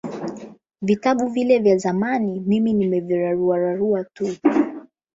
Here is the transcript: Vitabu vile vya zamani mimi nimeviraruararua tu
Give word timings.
Vitabu 0.81 1.27
vile 1.27 1.59
vya 1.59 1.77
zamani 1.77 2.39
mimi 2.39 2.73
nimeviraruararua 2.73 4.03
tu 4.03 4.35